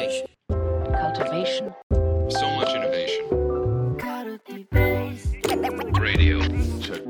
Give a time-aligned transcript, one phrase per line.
[0.00, 0.26] Cultivation.
[0.48, 1.74] cultivation,
[2.30, 3.28] So much innovation.
[6.00, 6.40] Radio.
[6.80, 7.04] Check.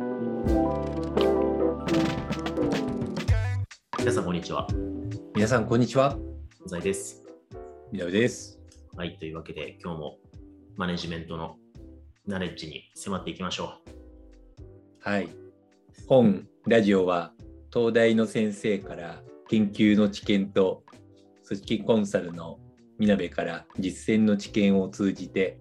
[3.97, 4.67] 皆さん、こんにちは。
[5.37, 6.19] 皆さん、こんにちは。
[6.65, 7.23] 小沢です。
[7.93, 8.59] みなべです。
[8.97, 10.19] はい、というわけで、今日も
[10.77, 11.59] マネジメントの
[12.27, 13.75] ナレッジに迫っていきましょ
[14.99, 15.29] はい。
[16.09, 17.33] 本ラジオは、
[17.73, 20.83] 東大の先生から研究の知見と、
[21.47, 22.59] 組織コンサルの
[23.01, 25.59] みなべから実践の知見を通じて、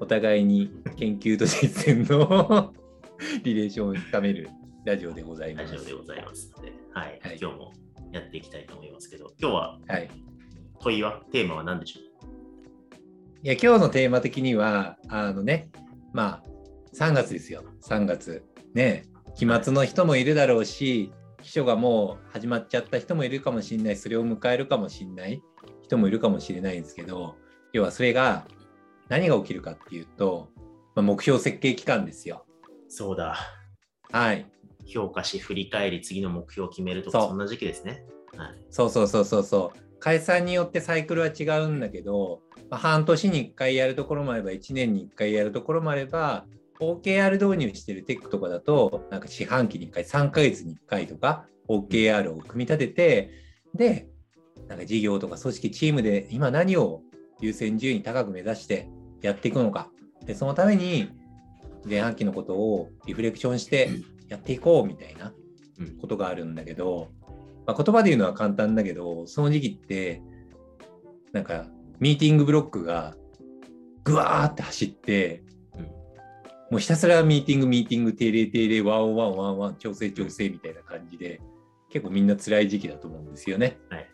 [0.00, 2.72] お互いに研究と実践の
[3.44, 4.48] リレーションを深める
[4.86, 5.74] ラジオでございうます。
[5.74, 7.38] ラジオでございますので、はい、はい。
[7.38, 7.72] 今日も
[8.12, 10.08] やっていきたいと思いますけど、今日ははい。
[10.80, 12.04] 問いは、テーマは何でしょい
[13.42, 15.68] や、今日のテーマ的には、あのね、
[16.14, 16.44] まあ、
[16.94, 18.42] 3月ですよ、3月。
[18.72, 19.04] ね、
[19.34, 21.12] 期末の人もいるだろうし、
[21.42, 25.42] 秘書がもう始まっちゃった人もいるかもしれない、それを迎えるかもしれない
[25.84, 27.36] 人もいるかもしれないんですけど、
[27.72, 28.46] 要はそれが
[29.08, 30.48] 何が起きるかっていうと、
[30.94, 32.46] まあ、目標設計期間ですよ。
[32.68, 33.36] うそうだ、
[34.10, 34.46] はい。
[34.86, 38.04] 評価し、振り返り、次の目標を決めるとか、そうそんな時期ですね。
[38.36, 39.98] はい、そうそうそうそうそう。
[40.00, 42.40] 解散によってサイクルは違うんだけど、
[42.70, 46.46] まあ、半年に1回やるところもあれば、1年に1回やるところもあれば、
[46.80, 53.30] OKR 導入してるテックとかだと、なんか四半期に1回、3ヶ月に1回とか、OKR を組み立てて、
[53.74, 54.08] で、
[54.68, 57.02] なんか事業とか組織、チームで今何を
[57.40, 58.88] 優先順位高く目指して
[59.22, 59.90] やっていくのか。
[60.24, 61.08] で、そのために
[61.88, 63.90] 前半期のことをリフレクションして
[64.28, 65.32] やっていこうみたいな
[65.78, 67.10] うんことがあるんだけど、
[67.66, 70.22] まあ、言葉で言うのは簡単だけど、その時期って、
[71.32, 71.66] なんか、
[71.98, 73.16] ミーティングブロックが
[74.04, 75.54] ぐわーって走って、うん
[76.70, 81.40] もうひたすらミーティング、ミーティング、定例、定例、1on1、1on1、調整、調整みたいな感じで、
[81.90, 83.78] 結構みんな辛い時期だと思うんですよね。
[83.90, 84.08] はい、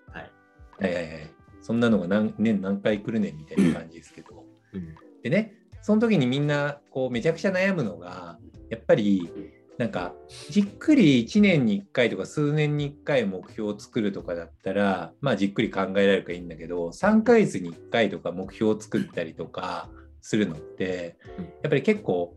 [0.80, 0.94] はい。
[0.94, 1.30] はいはいはい。
[1.60, 4.44] そんなのが何年何回来るねんみたいな感じですけど。
[4.74, 8.38] うんでね、その時にみんなこうめちゃくちゃ悩むのが、
[8.70, 9.30] やっぱり
[9.78, 10.14] なんか
[10.50, 19.88] じっくり1年に1回とか数年に1回目標を作るとかだったら、まあじっくり考えられるからいいんだけど、3ヶ月に1回とか目標を作ったりとか
[20.20, 22.36] するのってうん、やっぱり結構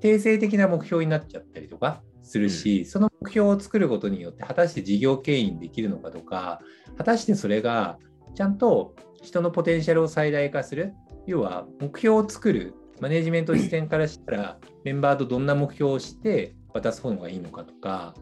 [0.00, 6.60] 定性的な目標になっちゃったりとかするし、その目標を作ることによって果たして事業経営にできるのかとか、
[6.96, 7.98] 果たしてそれが
[8.34, 10.94] ちゃんと人のポテンシャルを最大化する
[11.26, 18.14] 要は目標を作るマネジメント視点からしたらメンバーとどんな目標をして渡す方がいいのかとか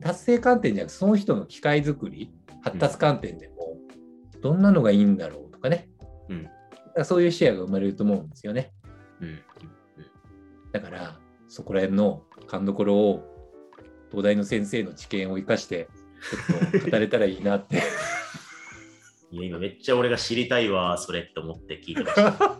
[0.00, 2.32] 達成観点じゃなくてその人の機械作り
[2.62, 3.54] 発達観点でも
[4.42, 5.88] どんなのがいいんだろうとかね、
[6.28, 7.04] うん。
[7.04, 8.72] そういう視野が生まれると思うんですよね。
[9.20, 9.38] うん。
[10.72, 11.18] だから
[11.54, 13.22] そこら辺の勘どころを
[14.10, 15.88] 東大の先生の知見を生かして
[16.28, 17.76] ちょっと語れたらいいなって。
[19.30, 22.58] いや、今めっちゃ俺が知りたいわ、それって思って聞いてました。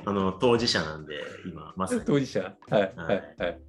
[0.06, 2.00] あの、当事者なんで、今、まさに。
[2.06, 2.56] 当事者。
[2.70, 3.34] はいはい。
[3.36, 3.60] はい、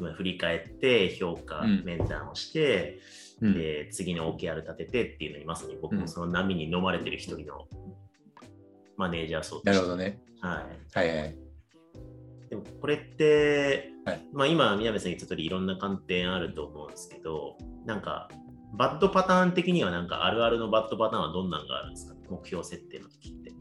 [0.00, 1.84] 今振り返って、評価、うん。
[1.84, 2.98] 面談をして、
[3.40, 3.54] うん。
[3.54, 6.00] で、次の OKR 立ててっていうのに、まさに僕うん。
[6.00, 7.68] もその波に飲まれてる一人の
[8.96, 9.82] マネージャー層となして。
[9.82, 10.20] るほどね。
[10.40, 10.98] はい。
[10.98, 11.47] はいはい
[12.80, 14.20] これって、はい。
[14.32, 18.28] まあ今、宮部さん言った通りいろんな観点あると思うんですけど、なんか、
[18.74, 22.14] バッドパターン的にはなんかあるあるのバッドパターンはどんなんがあるんですか？
[22.28, 23.52] 目標設定の時って。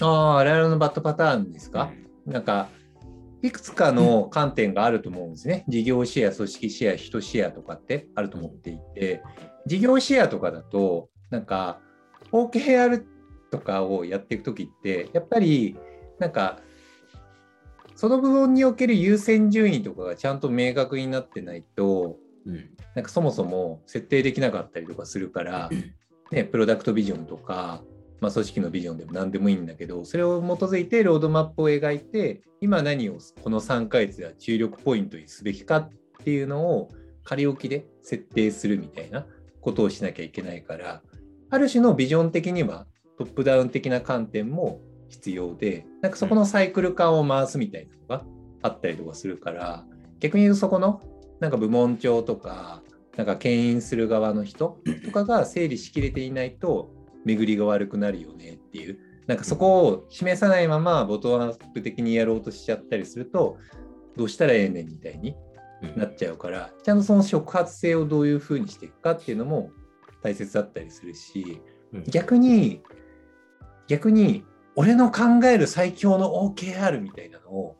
[0.00, 1.92] ああ、あれあれのバッドパターンですか、
[2.24, 2.68] なんか、
[3.42, 5.64] いくつかの観点があると思うんですね。
[5.68, 9.22] 事業シェア、組織シェア、人シェアとかってあると思っていて、
[9.66, 11.80] 事業シェアとかだと、なんか、
[12.30, 13.04] OKR
[13.50, 15.76] とかをやっていくときって、やっぱり、
[16.20, 16.60] なんか、
[18.02, 22.70] その部分における優先順位とかがちゃんと明確になってないと、うん。
[22.96, 25.70] なんかそもそも設定できなかったりとかするから、
[26.32, 27.80] ね、プロダクトビジョンとか、
[28.20, 35.90] まあ、組織のビジョンでも何でもいいんだけど、それを基づいてロードマップを描いて、今何をこの3ヶ月では注力ポイントにすべきかっ
[36.24, 36.88] ていうのを
[37.22, 39.26] 仮置きで設定するみたいな
[39.60, 41.02] ことをしなきゃいけないから、
[41.50, 44.80] ある種のビジョン的にはトップダウン的な観点も
[45.12, 48.24] 必要で、なんかそこのサイクル感を回すみたいなのが
[48.62, 49.84] あったりとかするから、
[50.20, 51.00] 逆に言うとそこの
[51.40, 52.82] なんか部門長とか、
[53.16, 56.90] なんか牽引する側の人とかが整理しきれていないと
[57.24, 63.58] 巡りが悪くなるよねっていう、なんかそこを示さないままボトムアップ的にやろうとしちゃったりすると、
[64.16, 65.34] どうしたらええねんみたいに
[65.82, 65.98] うん。
[65.98, 69.70] なっちゃうから、ちゃんとその触発性をどういうふうにしていくかっていうのも
[70.22, 71.60] 大切だったりするし、
[71.92, 72.04] うん。
[72.04, 72.82] 逆に、
[73.88, 74.44] 逆に、
[74.76, 77.76] 俺の考える最強の OKR みたいなのを、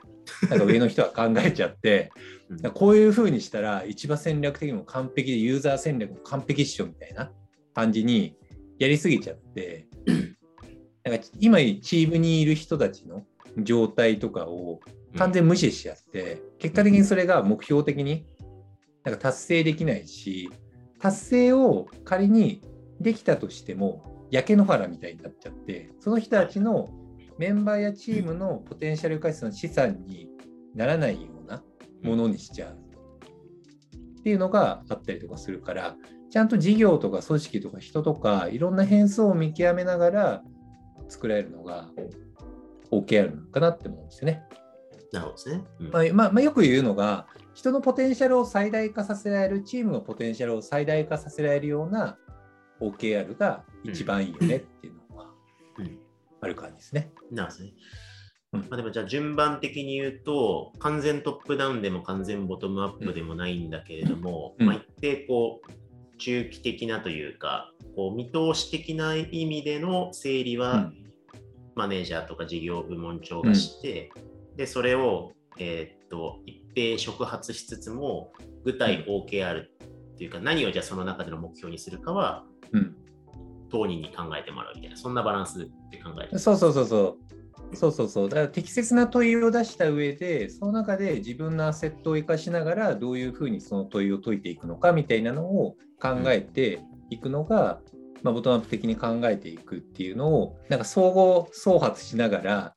[0.49, 2.13] なんか上の人は考えちゃって、
[2.51, 2.71] うん。
[2.73, 7.31] こういう風にしたら市場戦略的にも完璧でユーザー戦略も完璧っしょみたいな
[7.75, 8.37] 感じに
[8.79, 9.87] やりすぎちゃって、
[11.05, 13.25] なんか今チームにいる人たちの
[13.59, 14.81] 状態とかを
[15.17, 18.27] 完全無視しちゃって、結果的にそれが目標的に
[19.05, 20.51] なんか達成できないし、
[21.01, 22.63] 達成を仮に
[23.01, 26.89] できたとしても、焼け野原みたいになっちゃって、その人たちの
[27.39, 30.29] メンバーやチームのポテンシャル開発の資産に
[30.75, 31.63] ならないような
[32.03, 32.79] ものにしちゃう
[34.21, 35.97] っていうのがあったりとかするから、
[36.31, 40.43] ちゃんと事業とか組織とか人とかいろんな変数を見極めながら
[41.09, 41.91] 作られるのが
[42.91, 44.43] OKR なのかなって思うんですよね。
[45.13, 45.63] なるほどですね。
[45.79, 52.17] うんまあまあまあ、よく言うのが人のポテンシャルを最大化させられるチームのポテンシャルを最大化させられるような
[52.81, 55.31] OKR が一番いいよねっていうのが
[55.79, 55.99] うん。
[56.41, 57.13] ある感じですね。
[57.31, 57.73] なるほどね。
[58.53, 58.61] うん。
[58.61, 64.67] まあ、でもじゃあ順番的に言うと、完全トップダウンでも完全ボトムアップでもないんだけれども、うん。
[64.67, 70.99] まあ、一定こう中期的なというか、こう見通し的な意味での整理は、うん。
[71.75, 74.11] マネージャーとか事業部門長がして、
[74.57, 78.33] でそれを、えーっと一定触発しつつも、
[78.65, 79.69] 具体 OKR っ
[80.19, 82.97] ていうか、何をじゃあその中での目標にするかは、うん
[83.73, 85.59] 当人に考えてもらうみたいな、そんなバランス
[85.91, 87.77] で考えてそうそうそうそう。
[87.77, 88.29] そうそうそう。
[88.29, 97.81] だから適切な問いを出した上で、その中で自分のアセットを生かしながら、どういうふうにその問いを解いていくのかみたいなのを考えていくのが、
[98.23, 102.75] まあ、ボトムアップ的に考えていくっていうのを、なんか総合総発しながら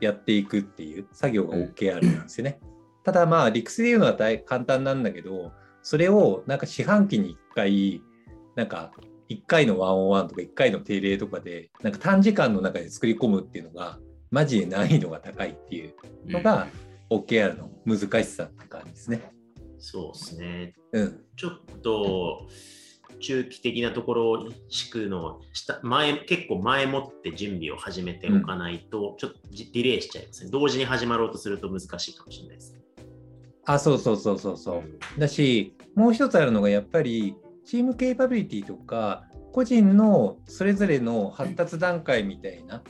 [0.00, 2.58] やっていくっていう作業が OKR なんですよね。
[3.04, 5.52] ただまあ理屈で言うのは大簡単なんだけど、
[5.82, 8.02] それをなんか四半期に1回、
[8.56, 8.92] なんか
[9.32, 13.98] 1回のワンオンワンとか1回の定例とかで、なんか短時間の中で作り込むっていうのが、
[14.30, 15.94] マジで難易度が高いっていう
[16.26, 16.66] のが、
[17.10, 19.32] OKR の難しさって感じですね。
[19.78, 20.74] そうですね。
[20.92, 21.24] うん。
[21.36, 22.48] ちょっと
[23.20, 30.50] 中期的なところを敷くのをした前結構前もって準備を始めておかないと、ちょっとディレイしちゃいますね。
[30.50, 32.80] 同時に始まろうとすると難しいかもしれないですね。
[33.64, 34.82] あ、そうそうそうそうそう。
[34.82, 42.82] んだし、もう一つあるのがやっぱり、チームケイパビリティとか、個人のそれぞれの発達段階みたいな、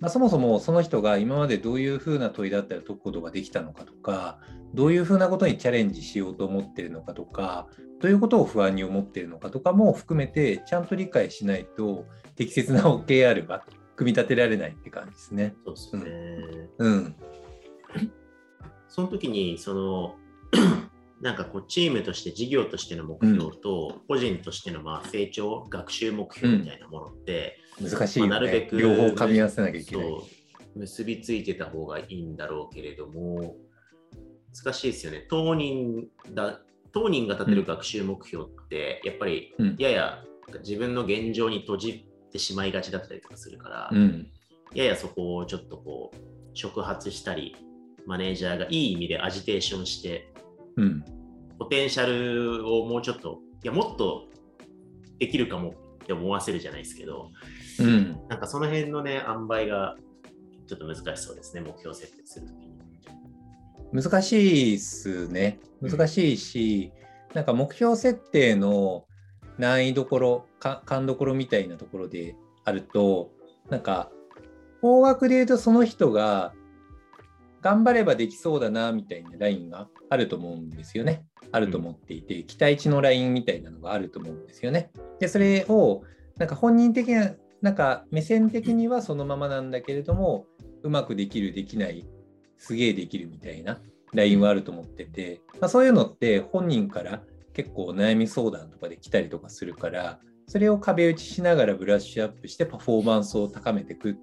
[0.00, 4.38] まあ、そもそもその人が今までどういうふうな問いだったら解くことができたのかとか、
[4.74, 7.68] どういうふうなことにチャレンジしようと思ってるのかとか、
[8.00, 13.64] どういうことを不安に思っているのかとかも含めて、ちゃんと理解しないと、適切な OKR が
[13.96, 15.54] 組み立てられないって感じですね。
[15.64, 16.68] そうですね。
[16.78, 17.14] うん。
[18.88, 20.14] その時にその
[21.20, 28.30] なんかこうチームとして事業としての目標と、個人としてのまあ成長学習目標みたいなものって、難しいよね。
[28.30, 30.06] まあなるべく両方噛み合わせなきゃいけない。
[30.74, 33.56] 結びついてた方がいいんだろうけれども
[34.64, 36.60] 難しいですよね当人だ
[36.92, 40.24] 当人が立てる学習目標ってやっぱりうんやや
[40.64, 44.26] 自分の現状に閉じてしまいがちだったりとかするから、うん。
[44.74, 46.16] ややそこをちょっとこう
[46.54, 47.56] 触発したり
[48.06, 50.32] マネージャーがいい意味でアジテーションして
[50.80, 51.04] うん。
[51.58, 54.28] ポテンシャルをもうちょっといやもっと
[55.18, 55.70] できるかも
[56.02, 57.30] って思わせるじゃないですけど
[57.78, 58.20] うん。
[58.28, 59.96] なんかその辺のね、塩梅が
[60.66, 62.70] ちょっと難しそうですね、目標設定するときに。
[63.92, 65.58] 難しいっすね。
[65.80, 66.92] 難しいし、
[67.34, 69.04] なんか目標設定の
[69.58, 73.30] 難易どころ、か勘どころみたいなところであると、
[73.68, 74.10] なんか
[74.80, 76.52] 方角で言うとその人が
[77.62, 81.24] 頑張ればできそうだなみたいなラインがあると思うんですよね。
[81.52, 84.90] あると思っていて、期待値のラインみたいなのがあると思うんですよね。
[85.18, 86.02] で、それを
[86.36, 90.46] なんか本人的な、なんか目線的にはそのままなんだけれども、
[90.82, 92.06] うまくできる、できない、
[92.56, 93.80] すげえできるみたいな
[94.12, 104.14] ラインはあると思ってて、まあ、そういうのって本人から結構悩み相談とかで来たりとかするから、それを壁打ちしながらブラッシュアップしてパフォーマンスを高めていくっ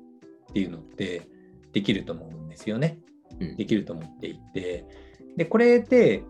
[0.53, 1.27] ていうのって
[1.71, 2.99] できると思うんですよね。
[3.39, 4.85] うんできると思っていて。
[5.35, 6.23] で、これって、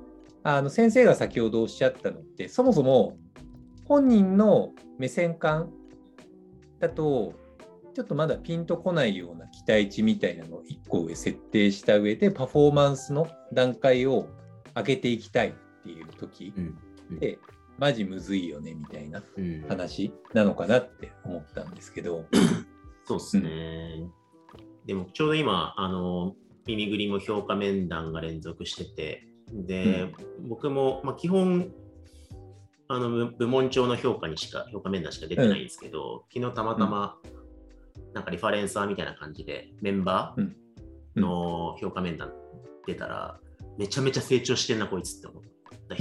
[0.44, 3.18] あの先生が先ほどおっしゃったのって、そもそも
[3.86, 5.72] 本人の目線感
[6.80, 7.34] だと、
[7.94, 14.28] ちょっとまだピンとこないような期待値みたいなのを1個上設定した上で、パフォーマンスの段階を
[14.76, 16.62] 上げていきたいっていう時う
[17.16, 17.40] んで、
[17.78, 22.26] マジむずいよねみたいなうん話なのかなって思ったんですけど。
[23.06, 24.08] そうですね。
[24.86, 26.36] でもちょうど今、あの
[26.68, 30.14] 耳ぐりも評価面談が連続してて、で、
[30.48, 31.72] 僕も、まあ、基本、
[32.90, 37.18] あの部部門長の評価にしか、評価面談しか出てないんですけど、昨日たまたま、
[38.14, 42.34] なんかリファレンサーみたいな感じで、メンバーの評価面談
[42.86, 43.40] 出たら、
[43.78, 45.48] めちゃめちゃ成長してんな、こいつって思った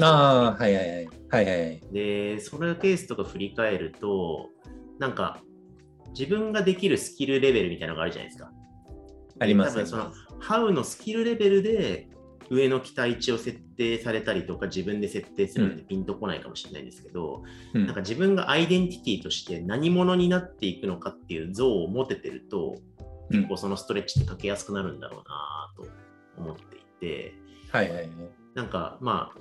[0.01, 1.09] ああ、はいはいはい。
[1.31, 1.81] はいはいはい。
[1.93, 4.51] で、そのケースとか振り返ると、
[4.99, 5.41] なんか
[6.19, 8.51] 自分ができるスキルレベルみたいなのがあるじゃないですか。
[9.39, 12.09] あります多分そのスキルレベルで
[12.51, 17.43] 上の期待値を設定されたりとか自分で設定するのでピンとこないかもしれないんですけど、
[17.75, 17.87] うん。
[17.87, 22.77] なんか自分がアイデンティティとして何者になっていくのかっていう像を持ててると、
[23.31, 23.39] うん。
[23.39, 25.91] 結構そのストレッチってかけやすくなるんだろうなと
[26.39, 27.35] 思っていて、
[27.71, 28.11] はいはいはい。
[28.55, 29.39] なんかまあ、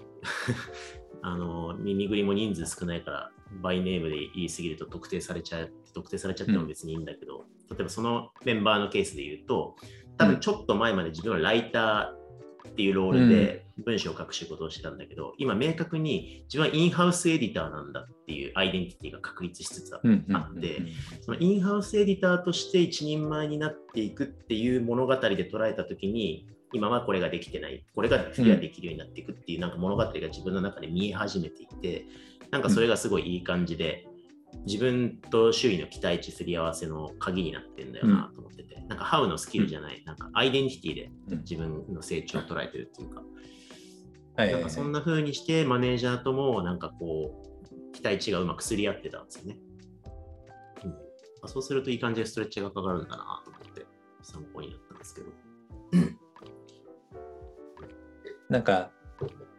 [1.21, 9.75] あの耳ぐりも人数少ないから、バイネームで言いすぎると特定されちゃう、特定されちゃっても別にいいんだけど、例えばそのメンバーのケースで言うと、
[10.17, 20.81] 多分ちょっと前まで自分はライターっていうロールで文章を書く仕事をしてたんだけど、今明確に自分はインハウスエディターなんだっていうアイデンティティが確立しつつあうんうんうんあって、
[21.21, 32.05] そのインハウスエディターとして一人前になっていくっていう物語で捉えたときに、今はこれができてない、これが次はできるようになっていくっていうなんか物語が自分の中で見え始めていて、
[32.51, 34.07] なんかそれがすごいいい感じで、
[34.65, 41.39] 自分と周囲の期待値すり合わせの鍵になってんだよなと思ってて、なんかハウのスキルじゃない、なんかアイデンティティでうん。
[41.39, 43.21] 自分の成長を捉えてるっていうか、
[44.35, 44.45] はい。
[44.45, 49.57] はいはいなんかそんな風にしてマネージャーともなんかこう期待値がうまくすり合ってたんですよね。
[50.83, 50.91] うん。
[50.91, 50.97] ま
[51.43, 53.85] あ、そうするといい感じでストレッチがかかるんだなと思って
[54.23, 55.27] 参考になったんですけど。
[58.49, 58.91] なんか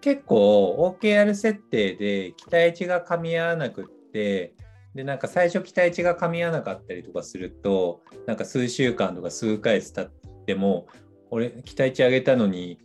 [0.01, 4.55] 結構 OKR 設定で期待値が噛み合わなくって
[4.97, 10.87] でなんか最初期待値が噛み合わなかったりとかするとなんか数週間とか数ヶ月経っても
[11.31, 12.79] 俺期待値上げたのに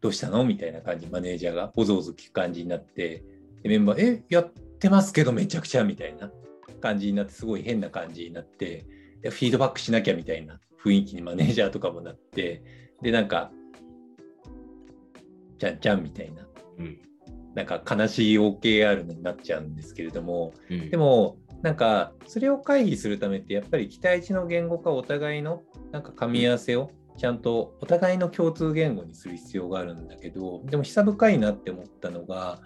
[0.00, 3.22] どうしたのみたいな感じマネージャーがおぞおぞ聞く感じになって
[3.62, 6.32] でメンバーえやってますけどめちゃくちゃみたいな
[6.80, 8.84] 感じになってすごい変な感じになって
[9.22, 12.60] でフィードバックしなきゃみたいな雰囲気にマネージャーとかもなって
[13.00, 13.52] でなんか
[15.58, 16.44] じゃんじゃんみたいな、
[16.78, 17.11] うん。
[17.54, 32.58] なんか悲しい OKR になっちゃうんですけれども、うんでも、なんかそれを回避するためって、やっぱり期待値の言語化、お互いのなんか噛み合わせをちゃんとお互いの共通言語にする必要があるんだけど、でも久深いなって思ったのが、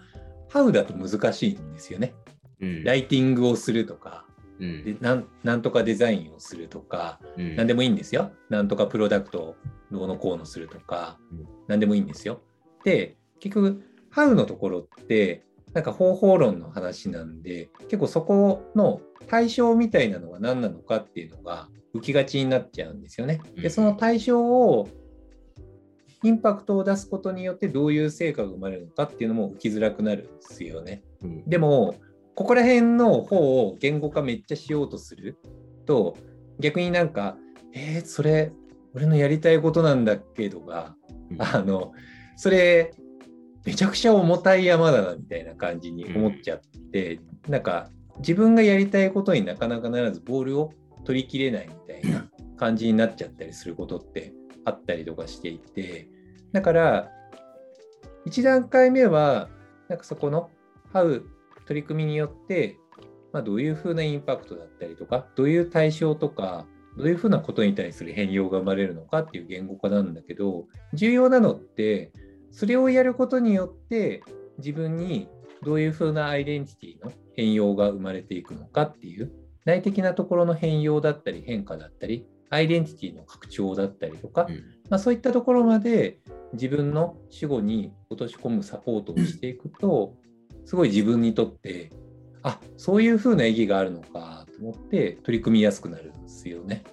[0.49, 2.13] How だと難しいんですよね。
[2.59, 4.25] うんライティングをするとか、
[4.59, 4.97] うんで
[5.43, 8.31] なんとかデザインをするとか、うん何でもいいんですよ。
[8.49, 9.55] なんとかプロダクトを
[9.91, 12.41] どうのこうのするとかうん、何でもいいんですよ。
[12.83, 13.83] で、結局、
[14.17, 15.43] How のところって、
[15.73, 23.39] なんか方法論の話なんで、結構そこの対象みたいなのが何なのかっていうのが浮きがちになっちゃうんですよね。
[23.55, 24.89] で、うんその対象を、
[26.23, 31.03] インパクトを出すことによってどういう成果が生まれるのかっていうのも浮きづらくなるんですよね。
[31.21, 31.93] うんでも、
[32.33, 35.37] ここら辺の方を言語化めっちゃしようとする
[35.85, 36.17] と、
[36.59, 37.37] 逆になんか、
[37.71, 38.51] えー、それ、
[38.95, 40.95] 俺のやりたいことなんだけどが、
[41.31, 41.91] うんあの、
[42.35, 42.93] それ、
[43.67, 46.61] めちゃくちゃ重たい山だなみたいな感じに思っちゃっ
[46.93, 47.19] て、
[47.49, 50.71] なんか、自分がやりたいことになかなかならず、ボールを
[51.03, 54.31] 取りきれないみたいな感じになっちゃったりすることって
[54.63, 56.07] あったりとかしていて、
[56.53, 57.11] だから、
[58.25, 59.49] 1段階目は、
[59.89, 60.49] なんかそこの、
[60.93, 61.25] ハウ
[61.65, 62.77] 取り組みによって、
[63.33, 66.65] まあ、どういうふうなインパクトだったりとか、どういう対象とか、
[66.97, 72.13] どういうふうなことに対する変容が生まれるのかっていう言語化なんだけど、重要なのって、
[72.51, 74.23] それをやることによって、
[74.57, 75.27] 自分に
[75.63, 79.31] どういうふうなアイデンティティの変容が生まれていくのかっていう、
[79.65, 84.55] 内的なところの変容だったり変化だったり、アイデンティティの拡張だったりとか、うん
[84.89, 86.19] まあ、そういったところまで
[86.53, 90.15] 自分の主語に落とし込むサポートをしていくと、
[90.65, 91.91] すごい自分にとって、
[92.43, 96.83] あそういうふうな意義があるのかと思って取り組みやすくなるんですよね。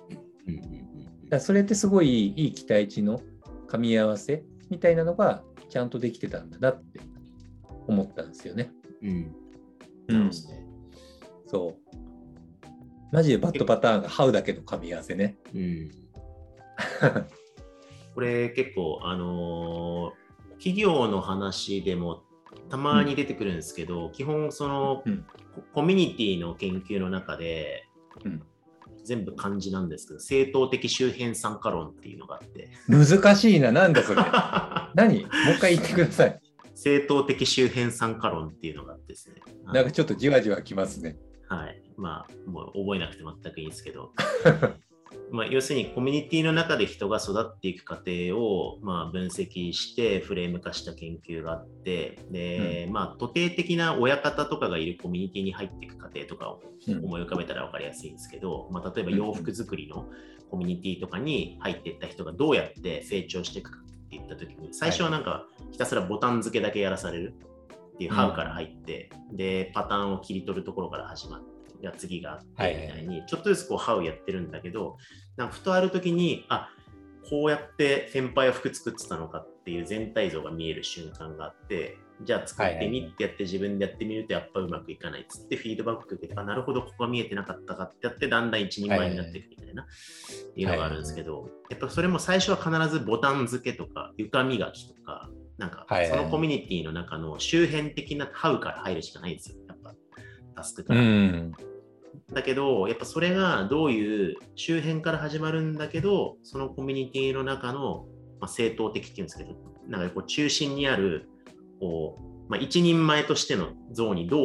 [0.46, 0.74] うんうん
[1.28, 3.20] だそれってすごいいい期待値の
[3.66, 4.44] 噛み合わせ
[4.74, 7.00] みたいなのがちゃんとできてたんだなって
[7.86, 8.72] 思ったんですよね。
[9.02, 9.34] うん。
[10.08, 10.16] うん。
[10.16, 10.30] うん
[11.46, 11.96] そう。
[13.12, 15.38] マジでバッドパターンがハウだけの噛み合わせね。
[15.54, 15.90] うん。
[18.14, 20.24] これ結構、あのー
[20.58, 22.22] 企業の話でも
[22.70, 25.26] たまに出てくるんですけど、基本その、うん。
[25.54, 27.86] ココミュニティの研究の中で、
[28.24, 28.42] うん
[29.04, 34.22] 全部漢字なんですけど、正当的周辺参加論っていうのがあって、難しいな、なんだそれ。
[34.94, 35.20] 何？
[35.22, 36.40] もう一回言ってください。
[36.74, 39.36] 正当的周辺参加論っていうのがあってですね。
[39.66, 41.16] なんかちょっとじわじわきますね。
[41.48, 41.82] はい。
[41.96, 44.12] まあ、もう覚えなくて全くいいんですけど、
[45.34, 57.04] まあ、要するにコミュニティの中で人が育っていく過程を、まあ、分析してフレーム化した研究があって、で、まあ、徒弟的な親方とかがいるコミュニティに入っていく過程とかをうん。
[57.04, 60.06] 思い浮かべたら分かりやすいんですけど、まあ、例えば洋服作りの
[60.50, 67.34] コミュニティとかに入っていった人がどうやって成長していくかっていった時に、最初はなんかひたすらボタン付けだけやらされる
[67.94, 71.42] っていうハウから入って、で、パターンを切り取るところから始まっ
[71.84, 72.56] て、が次があってみ
[72.92, 74.96] たいに、ちょっとずつこう、ハウやってるんだけど、
[75.36, 76.70] なんかふとある時に、あ
[77.28, 89.86] こうやって先輩は服作ってたのかっていう全体像が見える瞬間があって、じゃあ作ってみってやって自分でやってみるとやっぱうまくいかないっつってフィードバック受けて、あ、なるほど、ここが見えてなかったかってやって、だんだん一人前になっていくみたいな、っ
[90.54, 99.94] ていうのがあるんですけど、やっぱそれも最初は必ずボタン付けとか床磨きとか、なんかはいそのコミュニティの中の周辺的なハウから入るしかないんですよ、やっぱ
[100.56, 101.02] タスクかうら。
[101.02, 101.52] ん。
[102.32, 108.06] だけど、やっぱそれがどういう周辺から始まるんだけど、そのコミュニティの中の、
[108.40, 109.54] まあ、正当的っていうんですけど、
[109.88, 111.28] なんかこう中心にある
[111.80, 114.42] こう、まあ、一人前としての像にどう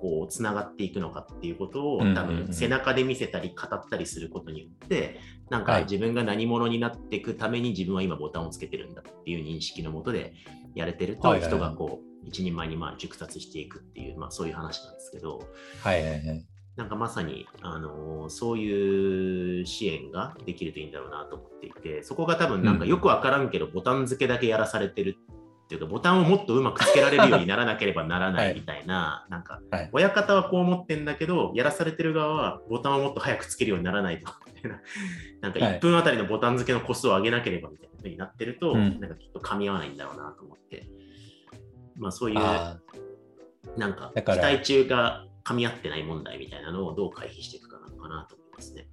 [0.00, 10.34] こうつながっていくのかっていうことを多分背中で見せたり語ったりすることによって、なんはいか自分が何者になっていくために自分は今ボタンをつけてるんだっていう認識のもとで
[10.74, 15.40] やれてると人がこう一人前にまあ熟達していくっていう、まあ、そういう話なんですけど。
[15.82, 16.46] はいはいはい。
[16.76, 25.18] なんかまさに、あのーそういう支援ができるといいんだろうなと思っていて、そこが多分なんかよくわからんけど、ボタン付けだけやらされてる
[25.64, 28.52] っていうか、ボタンをもっとうまくつけられるようにならなければならなはい。
[28.52, 34.80] いみたいな、なんかはい、親方はこう思ってんだけど、やらされてる側はボタンをもっと早くつけるようにならないと、みたいな、
[35.42, 35.78] なんかはい。
[35.78, 39.00] 1分あたりのボタン付けの個数を上げなければみたいな風になってると、うん。
[39.00, 40.86] なんかきっと噛み合わないんだろうなと思って、
[41.96, 42.78] まあそういう、あ
[43.76, 48.88] なんか期待中が噛み合ってない問題みたいなのをどう回避していくかなのかなと思いますね。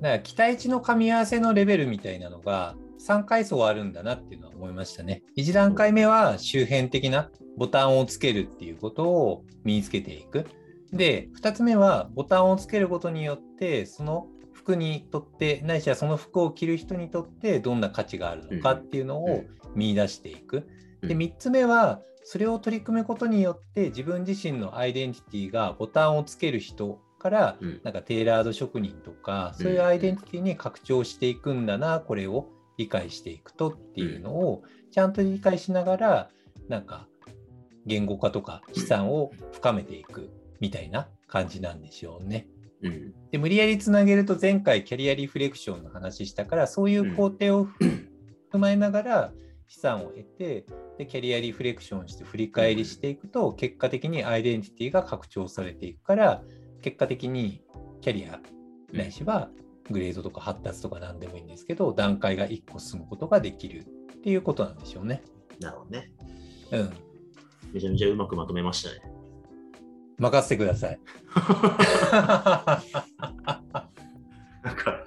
[0.00, 2.76] だから期待値の噛み合わせのレベルみたいなのが
[3.06, 5.22] 3階層あるんだなっていうのは思いましたね。
[5.36, 10.46] 1段階目は周辺的なボタンをつけるっていうことを身につけていく。
[10.92, 20.66] で、2つ目はボタンをつけることによってその服にとってないしはその服を着る人にとってどんな価値があるのかっていうのを見出していく。
[21.02, 27.80] でうん3つ目はそれを取り組むことによって自分自身のアイデンティティがボタンをつける人からうん。
[27.82, 34.62] なんかテーラード職人とかそういうアイデンティティに拡張していくんだなこれを理解していくとっていうのを
[34.92, 36.30] ちゃんと理解しながら
[36.68, 37.08] なんか
[37.84, 42.46] 言語化とか資産を深めていくみたいな感じなんでしょうね。
[42.82, 43.12] うん。
[43.32, 47.66] で無理やりつなげると前回キャリアリフレクションの話したからそういう工程を
[48.54, 49.32] 踏まえながら
[49.70, 50.66] 資産を得て
[50.98, 56.42] でキャリアリフレクションして振り返りしていくと結果的にアイデンティティが拡張されていくから
[56.82, 57.62] 結果的に
[58.00, 58.40] キャリア
[58.92, 59.48] ないしは
[59.88, 65.22] グレードとか発達とか何でもいいんですけど段階が1個進むことができるっていうことなんでしょうね。
[65.60, 66.10] なるほどね。
[66.72, 66.90] うん。
[67.72, 68.96] めちゃめちゃうまくまとめましたね。
[70.18, 71.00] 任せてください。
[74.62, 74.99] なんか、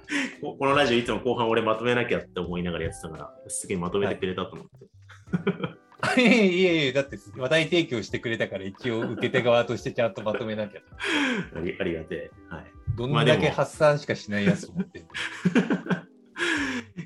[0.44, 6.20] ここのラジオいつも後半俺まとめなきゃって思いながらやってたから、すげえまとめてくれたと思って。
[6.20, 10.82] いえいえいえ、だって話題提供してくれたから一応受け手側としてちゃんとまとめなきゃ。
[11.56, 12.54] ありありがてえ。
[12.54, 12.64] はい。
[12.94, 14.98] どんだけ発散しかしないやつと思って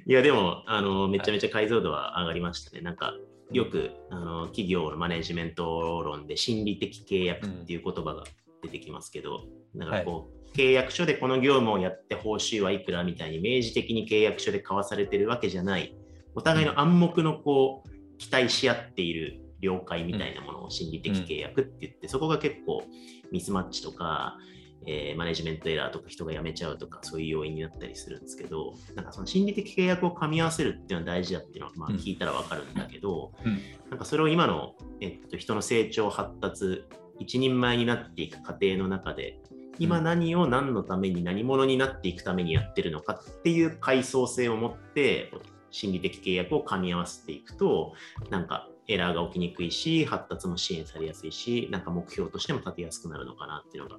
[0.07, 2.81] いや、でも、あの、めちゃめちゃ解像度は上がりましたね。
[2.81, 3.15] なんか、
[3.53, 8.25] よく、あの、企業のマネジメント論で心理的契約っていう言葉が
[8.63, 15.95] 出てきますけど、なんかこう、契約書でこの業務をやって報酬はいくらみたいに明示的に契約書で交わされてるわけじゃない、
[16.35, 22.83] お互いの暗黙のこう、期待し合っている了解みたいなものを心理的契約って言って、そこが結構
[23.31, 24.37] ミスマッチとか、
[24.85, 31.97] えーマネジメントエラーとか人が辞めちゃうとかそういう要因になったりするんですけどなんかその心理的契約を噛み合わせるっていうのは大事だっていうのはまあうん。
[31.97, 33.61] 聞いたら分かるんだけど、うん。
[33.91, 36.85] なんかそれを今の、えっと、人の成長発達
[37.19, 39.41] 一人前になっていく過程の中で
[39.79, 45.33] 今何を何のために何者になっていくためにやってるのかっていう階層性を持って
[45.71, 47.95] 心理的契約を噛み合わせていくと
[48.31, 53.99] なんかエラーが起きにくいし発達も支援されやすいしなんか目標としても立てやすくなるのかなっていうのが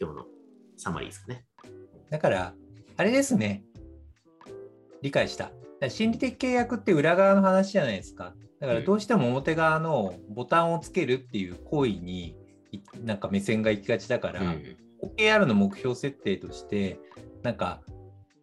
[0.00, 0.24] 今日の
[0.76, 1.44] サマリーですかね。
[2.10, 2.54] だから、
[2.96, 3.64] あれですね。
[5.02, 5.50] 理解した。
[5.88, 8.34] 心理的契約って裏側の話じゃないですか。
[8.60, 12.34] だからどうしても表側のボタンをつけるっていう行為にい
[13.02, 16.98] なんか目線が行きがちだから、うん OKR の目標設定として、
[17.42, 17.82] なんか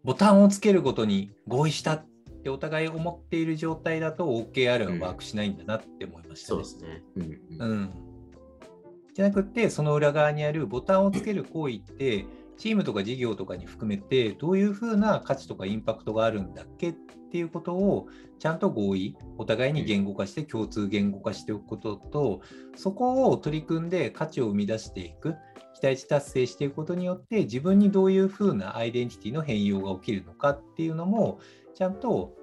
[0.03, 2.05] ボタンをつけることに合意したっ
[2.43, 6.63] てお互い思っている状態だと OKR はワークしないんだなって思いましたね。
[6.63, 7.03] そうですね。
[7.15, 7.93] うんうんうん。
[9.13, 12.25] じゃなくて、その裏側にあるボタンをつける行為って、
[12.57, 16.95] チームとか事業とかに含めて、どういうふうな価値とかインパクトがあるんだっけっ
[17.31, 18.07] ていうことを、
[18.39, 22.41] ちゃんと合意、お互いに言語化して、共通言語化しておくことと、
[22.75, 25.35] そこを取り組んで価値を生み出していく、
[25.73, 31.39] 期待値達成していくことによって、自分にどういうふうなアイデンティティの変容が起きるのかっていうのも、
[31.73, 32.35] ちゃんと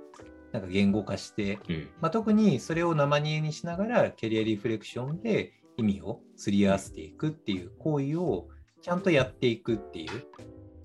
[0.53, 1.89] なんか言語化してうん。
[2.01, 8.49] まあ、特にそれを生煮えにしながらキャリアリフレクションで意味をすり合わせていくっていう行為を
[8.83, 10.09] ちゃんとやっていくっていう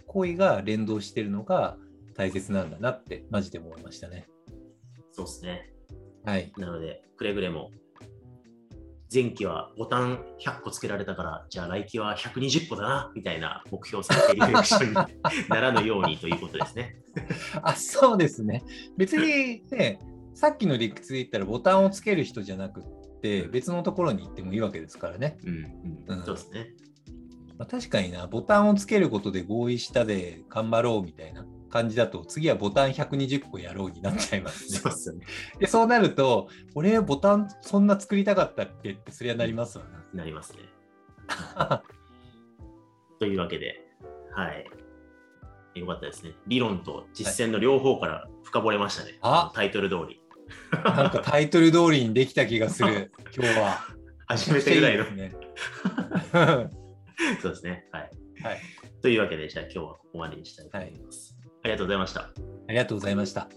[0.07, 1.77] 行為が連動してるのが
[2.13, 4.27] 大切なんだなってマジで思いましたね。
[5.11, 5.73] そうですね。
[6.25, 6.51] はい。
[6.57, 7.71] なので、くれぐれも、
[9.13, 14.93] 前期はボタン100個つけられたから、じゃあ来期は120個だな、みたいな目標設定リフレクションに
[15.49, 16.97] ならぬようにということですね。
[17.61, 18.63] あ、そうですね。
[18.97, 19.99] 別にね、
[20.33, 22.83] さっきの理屈で言ったらボタンをつける人じゃなくっ
[23.21, 25.37] て、別のところに行ってもいいわけですからね。
[25.45, 26.73] うん、うんそうですね。
[27.57, 34.77] まあ、確かにな、ボタンをつけることで合意したで頑張ろうみたいな感じだと、次はボタン120個やろうになっちゃいますね。
[34.77, 35.25] そうですよね。
[35.57, 38.91] で、そうなると、俺ボタンそんな作りたかったっけ？
[38.91, 40.05] って、そりゃなりますわな。
[40.13, 40.59] なりますね。
[43.19, 43.81] というわけで、
[44.35, 44.69] はい。
[45.79, 46.33] よかったですね。
[46.45, 49.17] 理論と実践の両方から深掘れましたね。
[49.21, 50.21] あタイトル通り。
[50.83, 53.79] なんかタイトル通りにできた気がする、 今日は。
[54.27, 55.05] 初めてぐらいの。
[57.41, 57.87] そうですね。
[57.91, 58.11] はい。
[58.43, 58.59] はい。
[59.01, 61.32] というわけで、じゃあ今日はここまでにしたいと思います。
[61.32, 61.32] あ
[61.63, 62.21] ありがとうございました。
[62.21, 63.47] ありがとうございました。